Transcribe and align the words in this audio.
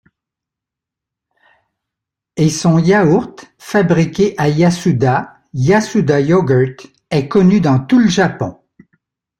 Et 2.37 2.49
son 2.49 2.79
yaourt, 2.79 3.45
fabriqué 3.59 4.33
à 4.39 4.49
Yasuda, 4.49 5.37
Yasuda 5.53 6.21
yogurt, 6.21 6.87
est 7.11 7.27
connu 7.27 7.61
dans 7.61 7.79
tout 7.85 7.99
le 7.99 8.07
Japon. 8.09 8.59